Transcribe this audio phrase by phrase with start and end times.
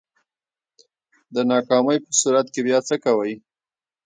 [1.33, 3.33] د ناکامۍ په صورت کی بیا څه کوئ؟